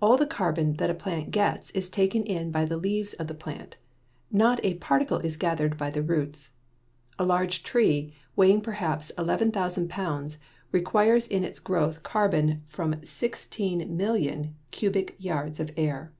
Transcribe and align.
All 0.00 0.16
the 0.16 0.26
carbon 0.26 0.74
that 0.78 0.90
a 0.90 0.94
plant 0.94 1.30
gets 1.30 1.70
is 1.70 1.88
taken 1.88 2.24
in 2.24 2.50
by 2.50 2.64
the 2.64 2.76
leaves 2.76 3.12
of 3.14 3.28
the 3.28 3.32
plant; 3.34 3.76
not 4.28 4.58
a 4.64 4.74
particle 4.74 5.18
is 5.18 5.36
gathered 5.36 5.78
by 5.78 5.88
the 5.88 6.02
roots. 6.02 6.50
A 7.16 7.24
large 7.24 7.62
tree, 7.62 8.12
weighing 8.34 8.60
perhaps 8.60 9.10
11,000 9.10 9.88
pounds, 9.88 10.40
requires 10.72 11.28
in 11.28 11.44
its 11.44 11.60
growth 11.60 12.02
carbon 12.02 12.62
from 12.66 12.94
16,000,000 12.94 14.50
cubic 14.72 15.14
yards 15.20 15.60
of 15.60 15.70
air. 15.76 16.12